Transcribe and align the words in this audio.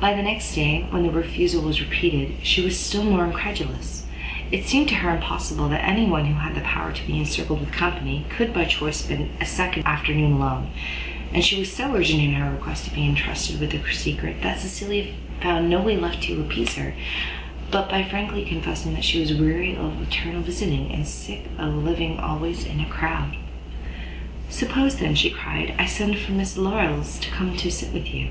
But 0.00 0.16
the 0.16 0.22
next 0.22 0.54
day, 0.54 0.86
when 0.88 1.02
the 1.02 1.10
refusal 1.10 1.60
was 1.60 1.82
repeated, 1.82 2.36
she 2.42 2.62
was 2.62 2.80
still 2.80 3.04
more 3.04 3.26
incredulous; 3.26 4.06
it 4.50 4.66
seemed 4.66 4.88
to 4.88 4.94
her 4.94 5.14
impossible 5.14 5.68
that 5.68 5.86
any 5.86 6.06
one 6.06 6.24
who 6.24 6.32
had 6.40 6.54
the 6.54 6.62
power 6.62 6.92
to 6.92 7.06
be 7.06 7.18
encircled 7.18 7.60
with 7.60 7.70
company, 7.70 8.24
could 8.30 8.54
by 8.54 8.64
choice 8.64 9.02
spend 9.04 9.28
a 9.38 9.44
second 9.44 9.84
afternoon 9.84 10.32
alone: 10.32 10.70
and 11.34 11.44
she 11.44 11.58
was 11.58 11.70
so 11.70 11.94
urgent 11.94 12.22
in 12.22 12.32
her 12.32 12.50
request 12.50 12.86
to 12.86 12.94
be 12.94 13.04
entrusted 13.04 13.60
with 13.60 13.72
the 13.72 13.92
secret, 13.92 14.40
that 14.40 14.60
Cecilia 14.60 15.12
found 15.42 15.68
no 15.68 15.82
way 15.82 15.94
left 15.94 16.22
to 16.22 16.40
appease 16.40 16.76
her, 16.76 16.94
but 17.70 17.90
by 17.90 18.02
frankly 18.02 18.46
confessing 18.46 18.98
she 19.02 19.20
was 19.20 19.34
weary 19.34 19.76
of 19.76 20.00
eternal 20.00 20.40
visiting, 20.40 20.90
and 20.90 21.06
sick 21.06 21.44
of 21.58 21.74
living 21.84 22.18
always 22.18 22.64
in 22.64 22.80
a 22.80 22.86
crowd. 22.88 23.36
"Suppose, 24.48 24.96
then," 24.96 25.08
cried 25.14 25.18
she, 25.68 25.74
"I 25.78 25.84
send 25.84 26.16
for 26.16 26.32
Miss 26.32 26.56
Larolles 26.56 27.18
to 27.20 27.28
come 27.28 27.48
and 27.50 27.60
sit 27.60 27.92
with 27.92 28.14
you?" 28.14 28.28